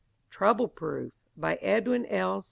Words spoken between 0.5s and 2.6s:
PROOF BY EDWIN L.